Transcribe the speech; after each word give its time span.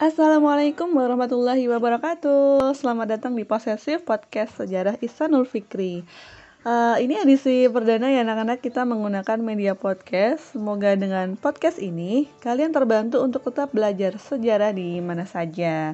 Assalamualaikum 0.00 0.96
warahmatullahi 0.96 1.68
wabarakatuh. 1.68 2.72
Selamat 2.72 3.20
datang 3.20 3.36
di 3.36 3.44
Posesif 3.44 4.00
Podcast 4.00 4.56
Sejarah 4.56 4.96
Ihsanul 4.96 5.44
Fikri. 5.44 6.08
Uh, 6.64 6.96
Ini 6.96 7.20
edisi 7.20 7.68
perdana 7.68 8.08
ya 8.08 8.24
anak-anak. 8.24 8.64
Kita 8.64 8.88
menggunakan 8.88 9.36
media 9.44 9.76
podcast. 9.76 10.56
Semoga 10.56 10.96
dengan 10.96 11.36
podcast 11.36 11.76
ini 11.76 12.32
kalian 12.40 12.72
terbantu 12.72 13.20
untuk 13.20 13.44
tetap 13.52 13.76
belajar 13.76 14.16
sejarah 14.16 14.72
di 14.72 15.04
mana 15.04 15.28
saja. 15.28 15.92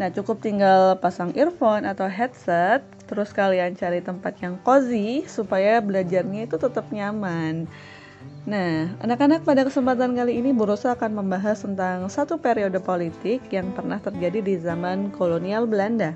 Nah 0.00 0.08
cukup 0.08 0.40
tinggal 0.40 0.96
pasang 0.96 1.36
earphone 1.36 1.84
atau 1.84 2.08
headset 2.08 2.82
Terus 3.06 3.30
kalian 3.30 3.78
cari 3.78 4.02
tempat 4.02 4.34
yang 4.42 4.58
cozy 4.66 5.22
Supaya 5.22 5.78
belajarnya 5.78 6.50
itu 6.50 6.58
tetap 6.58 6.90
nyaman 6.90 7.70
Nah, 8.44 8.92
anak-anak 9.00 9.40
pada 9.40 9.64
kesempatan 9.64 10.12
kali 10.12 10.36
ini 10.36 10.52
Burosa 10.52 10.92
akan 10.92 11.24
membahas 11.24 11.64
tentang 11.64 12.04
satu 12.12 12.36
periode 12.36 12.76
politik 12.76 13.40
yang 13.48 13.72
pernah 13.72 13.96
terjadi 13.96 14.44
di 14.44 14.60
zaman 14.60 15.08
kolonial 15.16 15.64
Belanda. 15.64 16.12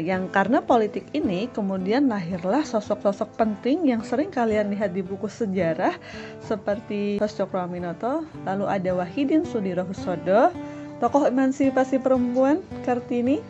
Yang 0.00 0.32
karena 0.32 0.64
politik 0.64 1.04
ini 1.12 1.52
kemudian 1.52 2.08
lahirlah 2.08 2.64
sosok-sosok 2.64 3.36
penting 3.36 3.92
yang 3.92 4.00
sering 4.00 4.32
kalian 4.32 4.72
lihat 4.72 4.96
di 4.96 5.04
buku 5.04 5.28
sejarah 5.28 5.92
seperti 6.40 7.20
Sos 7.20 7.36
Cokroaminoto, 7.36 8.24
lalu 8.48 8.64
ada 8.72 8.96
Wahidin 8.96 9.44
Sudirohusodo, 9.44 10.48
tokoh 10.96 11.28
emansipasi 11.28 12.00
perempuan 12.00 12.64
Kartini, 12.88 13.44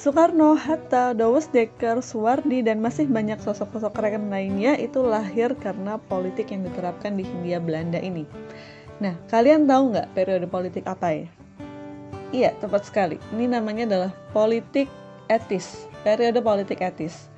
Soekarno, 0.00 0.56
Hatta, 0.56 1.12
Dawes 1.12 1.52
Dekker, 1.52 2.00
Suwardi, 2.00 2.64
dan 2.64 2.80
masih 2.80 3.04
banyak 3.04 3.36
sosok-sosok 3.36 3.92
keren 3.92 4.32
lainnya 4.32 4.72
itu 4.80 5.04
lahir 5.04 5.52
karena 5.60 6.00
politik 6.00 6.48
yang 6.48 6.64
diterapkan 6.64 7.20
di 7.20 7.28
Hindia 7.28 7.60
Belanda 7.60 8.00
ini. 8.00 8.24
Nah, 8.96 9.12
kalian 9.28 9.68
tahu 9.68 9.92
nggak 9.92 10.08
periode 10.16 10.48
politik 10.48 10.88
apa 10.88 11.12
ya? 11.12 11.26
Iya, 12.32 12.56
tepat 12.64 12.88
sekali. 12.88 13.20
Ini 13.36 13.52
namanya 13.52 13.84
adalah 13.92 14.12
politik 14.32 14.88
etis, 15.28 15.84
periode 16.00 16.40
politik 16.40 16.80
etis. 16.80 17.28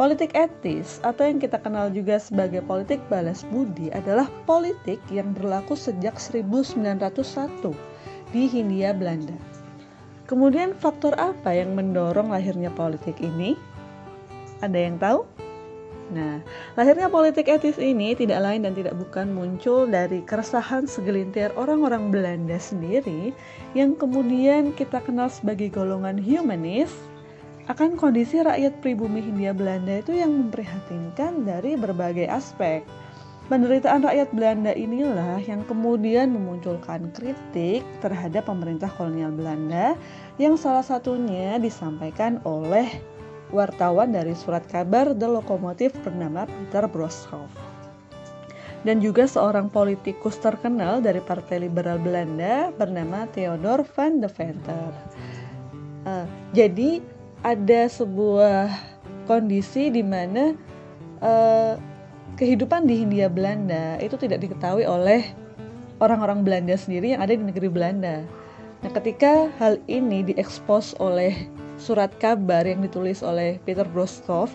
Politik 0.00 0.32
etis 0.32 1.04
atau 1.04 1.28
yang 1.28 1.36
kita 1.36 1.60
kenal 1.60 1.92
juga 1.92 2.16
sebagai 2.16 2.64
politik 2.64 3.04
balas 3.12 3.44
budi 3.52 3.92
adalah 3.92 4.24
politik 4.48 5.04
yang 5.12 5.36
berlaku 5.36 5.76
sejak 5.76 6.16
1901 6.16 6.96
di 8.32 8.48
Hindia 8.48 8.96
Belanda. 8.96 9.49
Kemudian 10.30 10.78
faktor 10.78 11.18
apa 11.18 11.50
yang 11.50 11.74
mendorong 11.74 12.30
lahirnya 12.30 12.70
politik 12.70 13.18
ini? 13.18 13.58
Ada 14.62 14.78
yang 14.78 14.94
tahu? 15.02 15.26
Nah, 16.14 16.38
lahirnya 16.78 17.10
politik 17.10 17.50
etis 17.50 17.82
ini 17.82 18.14
tidak 18.14 18.38
lain 18.38 18.62
dan 18.62 18.78
tidak 18.78 18.94
bukan 18.94 19.34
muncul 19.34 19.90
dari 19.90 20.22
keresahan 20.22 20.86
segelintir 20.86 21.50
orang-orang 21.58 22.14
Belanda 22.14 22.62
sendiri 22.62 23.34
yang 23.74 23.98
kemudian 23.98 24.70
kita 24.70 25.02
kenal 25.02 25.26
sebagai 25.26 25.66
golongan 25.66 26.22
humanis 26.22 26.94
akan 27.66 27.98
kondisi 27.98 28.38
rakyat 28.38 28.78
pribumi 28.82 29.26
Hindia 29.26 29.50
Belanda 29.50 29.98
itu 29.98 30.14
yang 30.14 30.30
memprihatinkan 30.30 31.42
dari 31.42 31.74
berbagai 31.74 32.30
aspek. 32.30 32.86
Penderitaan 33.50 34.06
rakyat 34.06 34.30
Belanda 34.30 34.70
inilah 34.70 35.42
yang 35.42 35.66
kemudian 35.66 36.30
memunculkan 36.30 37.10
kritik 37.10 37.82
terhadap 37.98 38.46
pemerintah 38.46 38.86
kolonial 38.94 39.34
Belanda 39.34 39.98
yang 40.38 40.54
salah 40.54 40.86
satunya 40.86 41.58
disampaikan 41.58 42.38
oleh 42.46 42.86
wartawan 43.50 44.14
dari 44.14 44.38
surat 44.38 44.62
kabar 44.70 45.18
The 45.18 45.26
Lokomotif 45.26 45.90
bernama 46.06 46.46
Peter 46.46 46.86
Broshoff. 46.86 47.50
Dan 48.86 49.02
juga 49.02 49.26
seorang 49.26 49.66
politikus 49.66 50.38
terkenal 50.38 51.02
dari 51.02 51.18
Partai 51.18 51.66
Liberal 51.66 51.98
Belanda 51.98 52.70
bernama 52.70 53.26
Theodor 53.34 53.82
van 53.82 54.22
de 54.22 54.30
Venter. 54.30 54.94
Uh, 56.06 56.22
jadi 56.54 57.02
ada 57.42 57.90
sebuah 57.90 58.70
kondisi 59.26 59.90
di 59.90 60.06
mana 60.06 60.54
uh, 61.18 61.89
kehidupan 62.36 62.86
di 62.86 63.02
Hindia 63.02 63.30
Belanda 63.30 63.98
itu 63.98 64.14
tidak 64.18 64.44
diketahui 64.44 64.86
oleh 64.86 65.24
orang-orang 66.00 66.42
Belanda 66.42 66.74
sendiri 66.74 67.14
yang 67.14 67.22
ada 67.22 67.36
di 67.36 67.44
negeri 67.44 67.68
Belanda. 67.68 68.24
Nah, 68.80 68.90
ketika 68.96 69.52
hal 69.60 69.76
ini 69.86 70.24
diekspos 70.24 70.96
oleh 70.98 71.36
surat 71.76 72.12
kabar 72.20 72.64
yang 72.64 72.80
ditulis 72.80 73.20
oleh 73.20 73.60
Peter 73.64 73.84
Brostov, 73.84 74.52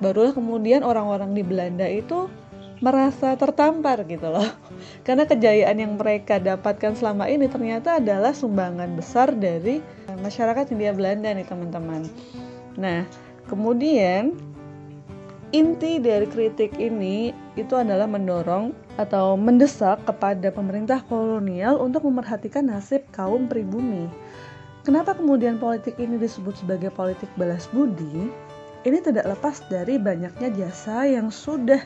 barulah 0.00 0.32
kemudian 0.32 0.80
orang-orang 0.80 1.36
di 1.36 1.44
Belanda 1.44 1.84
itu 1.84 2.28
merasa 2.80 3.36
tertampar 3.36 4.04
gitu 4.04 4.28
loh. 4.28 4.48
Karena 5.06 5.24
kejayaan 5.24 5.76
yang 5.76 5.92
mereka 5.96 6.40
dapatkan 6.40 6.96
selama 6.96 7.28
ini 7.28 7.48
ternyata 7.48 8.00
adalah 8.00 8.32
sumbangan 8.32 8.96
besar 8.96 9.32
dari 9.32 9.80
masyarakat 10.20 10.72
Hindia 10.72 10.92
Belanda 10.92 11.32
nih 11.32 11.48
teman-teman. 11.48 12.08
Nah, 12.76 13.08
kemudian 13.48 14.36
Inti 15.54 16.02
dari 16.02 16.26
kritik 16.26 16.74
ini 16.74 17.30
itu 17.54 17.78
adalah 17.78 18.10
mendorong 18.10 18.74
atau 18.98 19.38
mendesak 19.38 20.02
kepada 20.02 20.50
pemerintah 20.50 21.06
kolonial 21.06 21.78
untuk 21.78 22.02
memerhatikan 22.02 22.66
nasib 22.66 23.06
kaum 23.14 23.46
pribumi. 23.46 24.10
Kenapa 24.82 25.14
kemudian 25.14 25.62
politik 25.62 26.02
ini 26.02 26.18
disebut 26.18 26.58
sebagai 26.58 26.90
politik 26.90 27.30
balas 27.38 27.70
budi? 27.70 28.26
Ini 28.82 28.98
tidak 28.98 29.22
lepas 29.38 29.62
dari 29.70 30.02
banyaknya 30.02 30.50
jasa 30.50 31.06
yang 31.06 31.30
sudah 31.30 31.78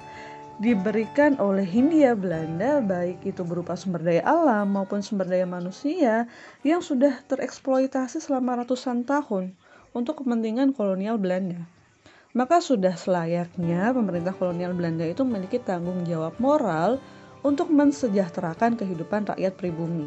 diberikan 0.60 1.36
oleh 1.36 1.64
Hindia 1.64 2.16
Belanda 2.16 2.80
baik 2.80 3.24
itu 3.28 3.44
berupa 3.44 3.76
sumber 3.76 4.00
daya 4.00 4.24
alam 4.24 4.72
maupun 4.72 5.04
sumber 5.04 5.24
daya 5.28 5.48
manusia 5.48 6.28
yang 6.64 6.84
sudah 6.84 7.24
tereksploitasi 7.28 8.24
selama 8.24 8.64
ratusan 8.64 9.04
tahun 9.08 9.56
untuk 9.96 10.20
kepentingan 10.20 10.76
kolonial 10.76 11.16
Belanda 11.16 11.64
maka 12.30 12.62
sudah 12.62 12.94
selayaknya 12.94 13.90
pemerintah 13.90 14.30
kolonial 14.30 14.70
Belanda 14.70 15.02
itu 15.02 15.26
memiliki 15.26 15.58
tanggung 15.58 16.06
jawab 16.06 16.38
moral 16.38 17.02
untuk 17.42 17.72
mensejahterakan 17.72 18.78
kehidupan 18.78 19.26
rakyat 19.26 19.56
pribumi. 19.58 20.06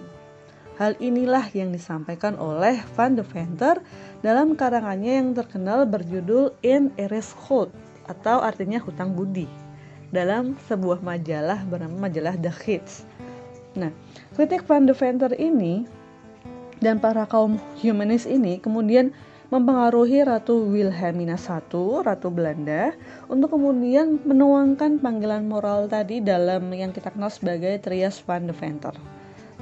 Hal 0.79 0.97
inilah 0.97 1.53
yang 1.53 1.69
disampaikan 1.69 2.33
oleh 2.41 2.81
Van 2.97 3.13
de 3.13 3.21
Venter 3.21 3.77
dalam 4.25 4.57
karangannya 4.57 5.21
yang 5.21 5.29
terkenal 5.37 5.85
berjudul 5.85 6.55
In 6.65 6.89
Eres 6.97 7.29
Gold 7.45 7.69
atau 8.09 8.41
artinya 8.41 8.81
hutang 8.81 9.13
budi 9.13 9.45
dalam 10.09 10.57
sebuah 10.65 11.01
majalah 11.05 11.61
bernama 11.69 12.09
majalah 12.09 12.33
The 12.39 12.49
Hits. 12.49 13.05
Nah, 13.77 13.93
kritik 14.33 14.65
Van 14.65 14.89
de 14.89 14.97
Venter 14.97 15.33
ini 15.37 15.85
dan 16.81 16.97
para 16.97 17.29
kaum 17.29 17.61
humanis 17.81 18.25
ini 18.25 18.57
kemudian 18.57 19.13
mempengaruhi 19.53 20.25
Ratu 20.25 20.65
Wilhelmina 20.65 21.37
I, 21.37 21.69
Ratu 22.01 22.27
Belanda, 22.33 22.89
untuk 23.29 23.53
kemudian 23.53 24.17
menuangkan 24.25 24.97
panggilan 24.97 25.45
moral 25.45 25.85
tadi 25.85 26.25
dalam 26.25 26.73
yang 26.73 26.89
kita 26.89 27.13
kenal 27.13 27.29
sebagai 27.29 27.77
Trias 27.77 28.17
van 28.25 28.49
de 28.49 28.55
Venter. 28.57 28.97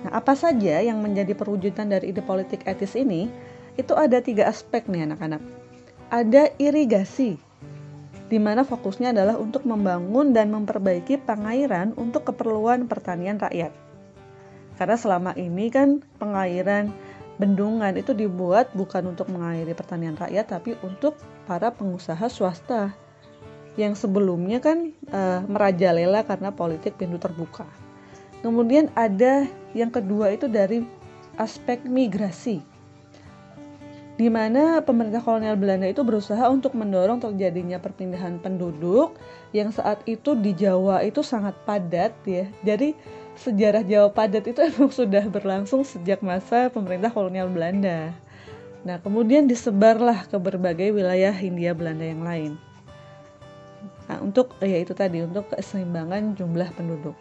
Nah, 0.08 0.16
apa 0.16 0.32
saja 0.32 0.80
yang 0.80 1.04
menjadi 1.04 1.36
perwujudan 1.36 1.92
dari 1.92 2.16
ide 2.16 2.24
politik 2.24 2.64
etis 2.64 2.96
ini? 2.96 3.28
Itu 3.76 4.00
ada 4.00 4.24
tiga 4.24 4.48
aspek 4.48 4.88
nih 4.88 5.12
anak-anak. 5.12 5.44
Ada 6.08 6.56
irigasi, 6.56 7.36
di 8.32 8.40
mana 8.40 8.64
fokusnya 8.64 9.12
adalah 9.12 9.36
untuk 9.36 9.68
membangun 9.68 10.32
dan 10.32 10.56
memperbaiki 10.56 11.20
pengairan 11.20 11.92
untuk 12.00 12.32
keperluan 12.32 12.88
pertanian 12.88 13.36
rakyat. 13.44 13.76
Karena 14.80 14.96
selama 14.96 15.36
ini 15.36 15.68
kan 15.68 16.00
pengairan 16.16 16.96
bendungan 17.42 17.98
itu 17.98 18.14
dibuat 18.14 18.70
bukan 18.78 19.18
untuk 19.18 19.34
mengairi 19.34 19.74
pertanian 19.74 20.14
rakyat 20.14 20.46
tapi 20.46 20.78
untuk 20.86 21.18
para 21.50 21.74
pengusaha 21.74 22.30
swasta 22.30 22.94
yang 23.80 23.98
sebelumnya 23.98 24.62
kan 24.62 24.94
uh, 25.10 25.42
merajalela 25.50 26.22
karena 26.22 26.54
politik 26.54 27.02
pintu 27.02 27.18
terbuka. 27.18 27.66
Kemudian 28.46 28.94
ada 28.94 29.50
yang 29.74 29.90
kedua 29.90 30.38
itu 30.38 30.46
dari 30.46 30.86
aspek 31.42 31.82
migrasi. 31.86 32.62
Di 34.20 34.30
mana 34.30 34.86
pemerintah 34.86 35.24
kolonial 35.24 35.58
Belanda 35.58 35.90
itu 35.90 36.06
berusaha 36.06 36.46
untuk 36.52 36.78
mendorong 36.78 37.18
terjadinya 37.24 37.82
perpindahan 37.82 38.38
penduduk 38.38 39.18
yang 39.50 39.74
saat 39.74 40.04
itu 40.06 40.38
di 40.38 40.54
Jawa 40.54 41.02
itu 41.02 41.26
sangat 41.26 41.58
padat 41.66 42.14
ya. 42.28 42.46
Jadi 42.62 42.94
sejarah 43.40 43.84
Jawa 43.86 44.10
padat 44.12 44.44
itu 44.48 44.60
emang 44.60 44.92
sudah 45.00 45.24
berlangsung 45.32 45.88
sejak 45.88 46.20
masa 46.20 46.68
pemerintah 46.68 47.12
kolonial 47.14 47.48
Belanda. 47.48 48.12
Nah, 48.82 48.98
kemudian 48.98 49.46
disebarlah 49.46 50.26
ke 50.26 50.38
berbagai 50.42 50.90
wilayah 50.90 51.30
Hindia 51.30 51.78
Belanda 51.78 52.02
yang 52.02 52.26
lain. 52.26 52.52
Nah, 54.10 54.18
untuk 54.20 54.58
ya 54.60 54.82
itu 54.82 54.92
tadi 54.98 55.22
untuk 55.22 55.54
keseimbangan 55.54 56.34
jumlah 56.34 56.68
penduduk. 56.74 57.14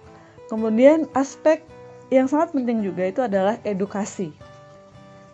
Kemudian 0.49 1.07
aspek 1.15 1.63
yang 2.11 2.27
sangat 2.27 2.57
penting 2.57 2.83
juga 2.83 3.07
itu 3.07 3.21
adalah 3.23 3.61
edukasi. 3.63 4.35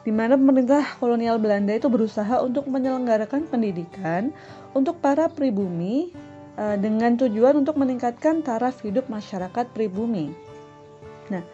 Di 0.05 0.13
mana 0.15 0.37
pemerintah 0.39 0.85
kolonial 1.01 1.41
Belanda 1.41 1.75
itu 1.75 1.89
berusaha 1.89 2.43
untuk 2.45 2.69
menyelenggarakan 2.69 3.49
pendidikan 3.49 4.31
untuk 4.77 5.01
para 5.01 5.27
pribumi 5.33 6.13
eh, 6.61 6.77
dengan 6.77 7.17
tujuan 7.17 7.59
untuk 7.65 7.81
meningkatkan 7.81 8.45
taraf 8.45 8.85
hidup 8.85 9.09
masyarakat 9.09 9.67
pribumi. 9.73 10.46
Nah, 11.33 11.45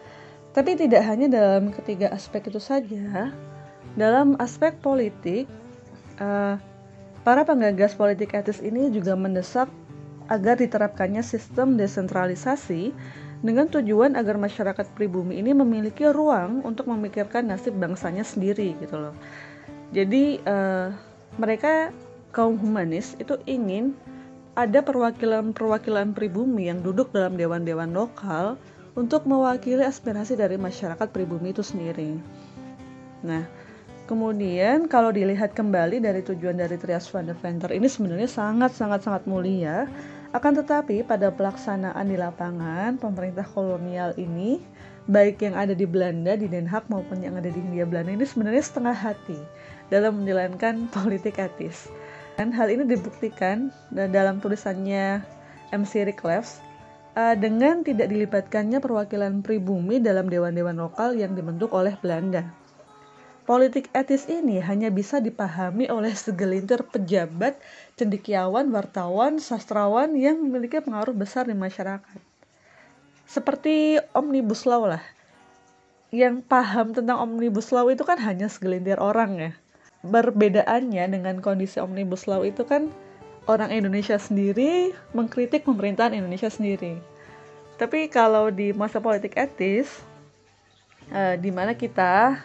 Tapi 0.53 0.77
tidak 0.77 1.01
hanya 1.09 1.25
dalam 1.33 1.73
ketiga 1.73 2.13
aspek 2.13 2.45
itu 2.45 2.61
saja, 2.61 3.33
dalam 3.97 4.37
aspek 4.37 4.77
politik, 4.85 5.49
uh, 6.21 6.61
para 7.25 7.41
penggagas 7.41 7.97
politik 7.97 8.37
etis 8.37 8.61
ini 8.61 8.93
juga 8.93 9.17
mendesak 9.17 9.65
agar 10.29 10.61
diterapkannya 10.61 11.25
sistem 11.25 11.73
desentralisasi 11.73 12.93
dengan 13.41 13.65
tujuan 13.67 14.13
agar 14.13 14.37
masyarakat 14.39 14.87
pribumi 14.95 15.41
ini 15.41 15.51
memiliki 15.57 16.07
ruang 16.07 16.63
untuk 16.63 16.87
memikirkan 16.87 17.49
nasib 17.49 17.75
bangsanya 17.75 18.21
sendiri 18.23 18.77
gitu 18.77 19.09
loh. 19.09 19.15
Jadi 19.89 20.37
uh, 20.47 20.93
mereka 21.41 21.89
kaum 22.29 22.61
humanis 22.61 23.17
itu 23.17 23.41
ingin 23.49 23.97
ada 24.53 24.85
perwakilan-perwakilan 24.85 26.13
pribumi 26.13 26.69
yang 26.69 26.85
duduk 26.85 27.09
dalam 27.09 27.33
dewan-dewan 27.35 27.89
lokal 27.89 28.53
untuk 28.93 29.25
mewakili 29.25 29.81
aspirasi 29.81 30.37
dari 30.37 30.57
masyarakat 30.57 31.09
pribumi 31.09 31.49
itu 31.49 31.65
sendiri. 31.65 32.17
Nah, 33.25 33.45
kemudian 34.05 34.85
kalau 34.85 35.09
dilihat 35.09 35.57
kembali 35.57 35.97
dari 35.97 36.21
tujuan 36.21 36.61
dari 36.61 36.77
Trias 36.77 37.09
van 37.09 37.29
de 37.29 37.35
Venter 37.37 37.73
ini 37.73 37.89
sebenarnya 37.89 38.29
sangat-sangat-sangat 38.29 39.25
mulia, 39.25 39.89
akan 40.33 40.61
tetapi 40.61 41.05
pada 41.05 41.29
pelaksanaan 41.29 42.05
di 42.09 42.17
lapangan, 42.17 42.97
pemerintah 42.97 43.45
kolonial 43.45 44.13
ini, 44.17 44.61
baik 45.09 45.41
yang 45.41 45.53
ada 45.57 45.73
di 45.73 45.85
Belanda, 45.85 46.37
di 46.37 46.49
Den 46.49 46.69
Haag 46.69 46.89
maupun 46.89 47.21
yang 47.21 47.37
ada 47.37 47.49
di 47.49 47.59
Hindia 47.59 47.85
Belanda 47.85 48.13
ini 48.13 48.25
sebenarnya 48.25 48.63
setengah 48.65 48.95
hati 48.97 49.39
dalam 49.89 50.21
menjalankan 50.21 50.85
politik 50.95 51.41
etis. 51.41 51.89
Dan 52.33 52.49
hal 52.49 52.65
ini 52.73 52.89
dibuktikan 52.89 53.69
dalam 53.93 54.41
tulisannya 54.41 55.21
MC 55.69 56.09
Rickleff 56.09 56.57
uh, 57.13 57.35
dengan 57.37 57.85
tidak 57.85 58.09
dilibatkannya 58.09 58.81
perwakilan 58.81 59.45
pribumi 59.45 60.01
dalam 60.01 60.29
dewan-dewan 60.29 60.77
lokal 60.77 61.13
yang 61.13 61.37
dibentuk 61.37 61.73
oleh 61.73 61.93
Belanda. 62.01 62.49
Politik 63.43 63.91
etis 63.91 64.23
ini 64.31 64.63
hanya 64.63 64.87
bisa 64.87 65.19
dipahami 65.19 65.91
oleh 65.91 66.15
segelintir 66.15 66.79
pejabat, 66.87 67.59
cendekiawan, 67.99 68.71
wartawan, 68.71 69.35
sastrawan 69.35 70.15
yang 70.15 70.39
memiliki 70.39 70.79
pengaruh 70.79 71.11
besar 71.11 71.43
di 71.43 71.51
masyarakat. 71.51 72.19
Seperti 73.27 73.99
Omnibus 74.15 74.63
Law 74.63 74.87
lah. 74.95 75.03
Yang 76.07 76.39
paham 76.47 76.95
tentang 76.95 77.19
Omnibus 77.19 77.75
Law 77.75 77.91
itu 77.91 78.07
kan 78.07 78.15
hanya 78.23 78.47
segelintir 78.47 78.95
orang 79.03 79.35
ya. 79.35 79.51
Berbedaannya 80.07 81.03
dengan 81.11 81.43
kondisi 81.43 81.83
Omnibus 81.83 82.31
Law 82.31 82.47
itu 82.47 82.63
kan 82.63 82.95
orang 83.47 83.75
Indonesia 83.75 84.15
sendiri 84.15 84.95
mengkritik 85.11 85.67
pemerintahan 85.67 86.15
Indonesia 86.15 86.47
sendiri. 86.47 86.95
Tapi 87.75 88.07
kalau 88.07 88.47
di 88.47 88.71
masa 88.71 89.03
politik 89.03 89.35
etis, 89.35 89.89
uh, 91.11 91.35
di 91.35 91.51
mana 91.51 91.75
kita 91.75 92.39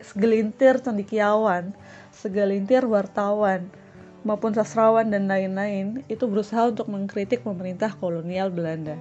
segelintir 0.00 0.80
cendikiawan, 0.80 1.76
segelintir 2.14 2.88
wartawan, 2.88 3.68
maupun 4.22 4.54
sastrawan 4.54 5.10
dan 5.10 5.26
lain-lain 5.26 6.06
itu 6.06 6.24
berusaha 6.30 6.70
untuk 6.70 6.88
mengkritik 6.88 7.42
pemerintah 7.42 7.92
kolonial 7.98 8.48
Belanda. 8.54 8.96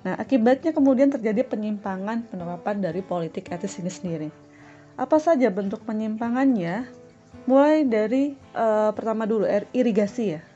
Nah, 0.00 0.16
akibatnya 0.16 0.74
kemudian 0.74 1.12
terjadi 1.12 1.44
penyimpangan 1.46 2.26
penerapan 2.28 2.82
dari 2.82 3.04
politik 3.04 3.52
etis 3.52 3.78
ini 3.78 3.92
sendiri. 3.92 4.28
Apa 4.98 5.22
saja 5.22 5.48
bentuk 5.48 5.86
penyimpangannya? 5.86 6.88
Mulai 7.46 7.86
dari 7.86 8.34
uh, 8.58 8.90
pertama 8.92 9.24
dulu 9.24 9.46
irigasi 9.72 10.36
ya 10.36 10.49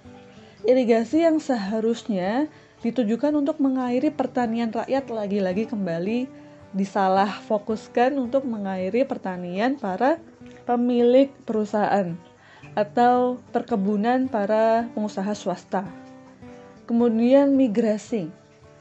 irigasi 0.64 1.28
yang 1.28 1.38
seharusnya 1.40 2.48
ditujukan 2.80 3.32
untuk 3.36 3.60
mengairi 3.60 4.08
pertanian 4.12 4.72
rakyat 4.72 5.08
lagi-lagi 5.08 5.68
kembali 5.68 6.28
disalah 6.74 7.30
fokuskan 7.46 8.18
untuk 8.18 8.42
mengairi 8.48 9.06
pertanian 9.06 9.78
para 9.78 10.18
pemilik 10.66 11.30
perusahaan 11.46 12.16
atau 12.74 13.38
perkebunan 13.54 14.26
para 14.26 14.90
pengusaha 14.92 15.30
swasta. 15.36 15.86
Kemudian 16.84 17.54
migrasi. 17.54 18.28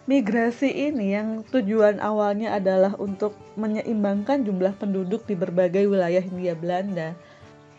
Migrasi 0.04 0.68
ini 0.68 1.16
yang 1.16 1.48
tujuan 1.48 2.04
awalnya 2.04 2.60
adalah 2.60 3.00
untuk 3.00 3.40
menyeimbangkan 3.56 4.44
jumlah 4.44 4.76
penduduk 4.76 5.24
di 5.24 5.40
berbagai 5.40 5.88
wilayah 5.88 6.20
Hindia 6.20 6.60
Belanda 6.60 7.16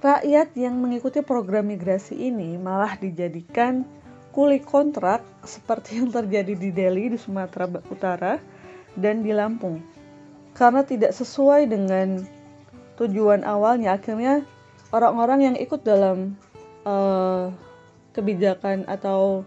Rakyat 0.04 0.52
yang 0.52 0.84
mengikuti 0.84 1.24
program 1.24 1.72
migrasi 1.72 2.28
ini 2.28 2.60
malah 2.60 2.92
dijadikan 3.00 3.88
kuli 4.36 4.60
kontrak 4.60 5.24
seperti 5.48 5.96
yang 5.96 6.12
terjadi 6.12 6.52
di 6.52 6.68
Delhi 6.68 7.08
di 7.08 7.16
Sumatera 7.16 7.64
Utara 7.88 8.36
dan 9.00 9.24
di 9.24 9.32
Lampung. 9.32 9.80
Karena 10.52 10.84
tidak 10.84 11.16
sesuai 11.16 11.72
dengan 11.72 12.20
tujuan 13.00 13.48
awalnya, 13.48 13.96
akhirnya 13.96 14.44
orang-orang 14.92 15.40
yang 15.40 15.56
ikut 15.56 15.80
dalam 15.80 16.36
uh, 16.84 17.48
kebijakan 18.12 18.84
atau 18.84 19.40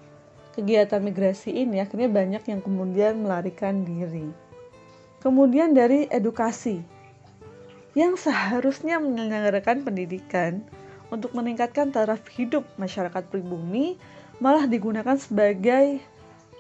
kegiatan 0.58 1.06
migrasi 1.06 1.54
ini 1.54 1.86
akhirnya 1.86 2.10
banyak 2.10 2.44
yang 2.50 2.66
kemudian 2.66 3.22
melarikan 3.22 3.86
diri. 3.86 4.34
Kemudian 5.22 5.78
dari 5.78 6.10
edukasi, 6.10 6.82
yang 7.98 8.14
seharusnya 8.14 9.02
menyelenggarakan 9.02 9.82
pendidikan 9.82 10.62
untuk 11.10 11.34
meningkatkan 11.34 11.90
taraf 11.90 12.22
hidup 12.30 12.62
masyarakat 12.78 13.26
pribumi 13.26 13.98
malah 14.38 14.70
digunakan 14.70 15.18
sebagai 15.18 15.98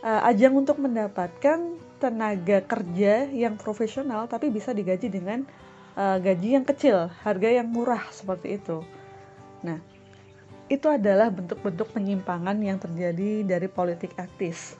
uh, 0.01 0.25
ajang 0.25 0.57
untuk 0.57 0.81
mendapatkan 0.81 1.77
tenaga 2.01 2.65
kerja 2.65 3.29
yang 3.29 3.53
profesional 3.53 4.25
tapi 4.25 4.49
bisa 4.49 4.73
digaji 4.73 5.13
dengan 5.13 5.45
uh, 5.93 6.17
gaji 6.17 6.57
yang 6.57 6.65
kecil, 6.65 7.13
harga 7.21 7.61
yang 7.61 7.69
murah 7.69 8.01
seperti 8.09 8.57
itu. 8.57 8.81
Nah, 9.61 9.77
itu 10.73 10.89
adalah 10.89 11.29
bentuk-bentuk 11.29 11.93
penyimpangan 11.93 12.57
yang 12.57 12.81
terjadi 12.81 13.45
dari 13.45 13.69
politik 13.69 14.17
etis. 14.17 14.73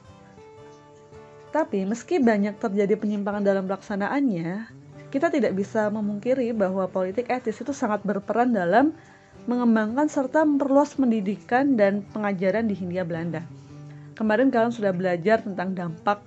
Tapi 1.54 1.86
meski 1.86 2.18
banyak 2.18 2.60
terjadi 2.60 2.98
penyimpangan 2.98 3.40
dalam 3.40 3.64
pelaksanaannya, 3.64 4.77
kita 5.08 5.32
tidak 5.32 5.56
bisa 5.56 5.88
memungkiri 5.88 6.52
bahwa 6.52 6.84
politik 6.84 7.32
etis 7.32 7.64
itu 7.64 7.72
sangat 7.72 8.04
berperan 8.04 8.52
dalam 8.52 8.92
mengembangkan 9.48 10.04
serta 10.04 10.44
memperluas 10.44 10.92
pendidikan 11.00 11.80
dan 11.80 12.04
pengajaran 12.12 12.68
di 12.68 12.76
Hindia 12.76 13.08
Belanda. 13.08 13.40
Kemarin 14.12 14.52
kalian 14.52 14.74
sudah 14.74 14.92
belajar 14.92 15.40
tentang 15.40 15.72
dampak 15.72 16.20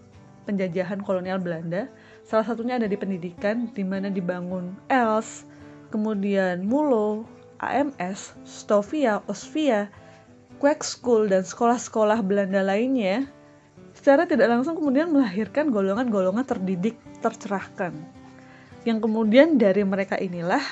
penjajahan 0.50 1.06
kolonial 1.06 1.38
Belanda. 1.38 1.86
Salah 2.26 2.48
satunya 2.48 2.82
ada 2.82 2.90
di 2.90 2.98
pendidikan, 2.98 3.70
di 3.70 3.86
mana 3.86 4.10
dibangun 4.10 4.74
ELS, 4.90 5.46
kemudian 5.94 6.66
MULO, 6.66 7.28
AMS, 7.62 8.34
Stovia, 8.48 9.22
Osvia, 9.30 9.92
Quack 10.58 10.82
School, 10.82 11.30
dan 11.30 11.46
sekolah-sekolah 11.46 12.26
Belanda 12.26 12.66
lainnya, 12.66 13.30
secara 13.94 14.26
tidak 14.26 14.50
langsung 14.50 14.80
kemudian 14.80 15.14
melahirkan 15.14 15.70
golongan-golongan 15.70 16.48
terdidik 16.48 16.98
tercerahkan 17.22 18.21
yang 18.88 18.98
kemudian 18.98 19.62
dari 19.62 19.86
mereka 19.86 20.18
inilah 20.18 20.64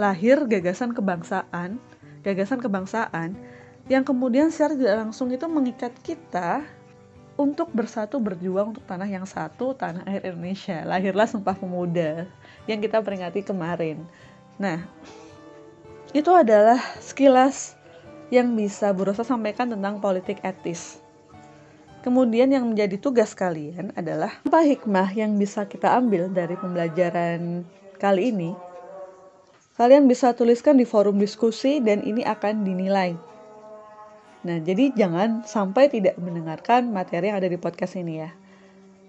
lahir 0.00 0.42
gagasan 0.48 0.96
kebangsaan, 0.96 1.76
gagasan 2.24 2.58
kebangsaan 2.58 3.36
yang 3.86 4.00
kemudian 4.00 4.48
secara 4.48 4.72
tidak 4.72 4.96
langsung 5.04 5.28
itu 5.28 5.44
mengikat 5.44 5.92
kita 6.00 6.64
untuk 7.36 7.68
bersatu 7.74 8.16
berjuang 8.22 8.72
untuk 8.72 8.84
tanah 8.88 9.10
yang 9.10 9.26
satu, 9.28 9.76
tanah 9.76 10.06
air 10.08 10.24
Indonesia. 10.24 10.86
Lahirlah 10.86 11.28
Sumpah 11.28 11.52
Pemuda 11.58 12.24
yang 12.64 12.80
kita 12.80 13.02
peringati 13.02 13.44
kemarin. 13.44 14.00
Nah, 14.56 14.86
itu 16.14 16.30
adalah 16.30 16.78
sekilas 17.02 17.76
yang 18.32 18.54
bisa 18.56 18.88
berusaha 18.94 19.26
sampaikan 19.26 19.68
tentang 19.68 20.00
politik 20.00 20.40
etis. 20.40 21.03
Kemudian 22.04 22.52
yang 22.52 22.68
menjadi 22.68 23.00
tugas 23.00 23.32
kalian 23.32 23.88
adalah 23.96 24.36
apa 24.44 24.60
hikmah 24.60 25.08
yang 25.16 25.40
bisa 25.40 25.64
kita 25.64 25.88
ambil 25.96 26.28
dari 26.28 26.52
pembelajaran 26.52 27.64
kali 27.96 28.28
ini? 28.28 28.52
Kalian 29.80 30.04
bisa 30.04 30.36
tuliskan 30.36 30.76
di 30.76 30.84
forum 30.84 31.16
diskusi 31.16 31.80
dan 31.80 32.04
ini 32.04 32.20
akan 32.20 32.60
dinilai. 32.60 33.16
Nah, 34.44 34.60
jadi 34.60 34.92
jangan 34.92 35.48
sampai 35.48 35.88
tidak 35.88 36.20
mendengarkan 36.20 36.92
materi 36.92 37.32
yang 37.32 37.40
ada 37.40 37.48
di 37.48 37.56
podcast 37.56 37.96
ini 37.96 38.20
ya. 38.20 38.36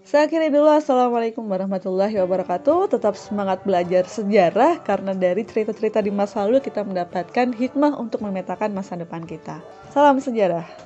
Saya 0.07 0.31
akhiri 0.31 0.47
dulu. 0.47 0.71
Assalamualaikum 0.71 1.43
warahmatullahi 1.49 2.15
wabarakatuh. 2.23 2.95
Tetap 2.95 3.19
semangat 3.19 3.65
belajar 3.67 4.07
sejarah 4.07 4.79
karena 4.85 5.11
dari 5.11 5.43
cerita-cerita 5.43 5.99
di 5.99 6.15
masa 6.15 6.47
lalu 6.47 6.63
kita 6.63 6.87
mendapatkan 6.87 7.51
hikmah 7.51 7.99
untuk 7.99 8.23
memetakan 8.23 8.71
masa 8.71 8.95
depan 8.95 9.27
kita. 9.27 9.59
Salam 9.91 10.21
sejarah. 10.21 10.84